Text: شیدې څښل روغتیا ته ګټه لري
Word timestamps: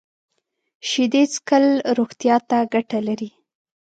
شیدې 0.89 1.23
څښل 1.33 1.65
روغتیا 1.97 2.35
ته 2.49 2.57
ګټه 2.73 2.99
لري 3.07 3.29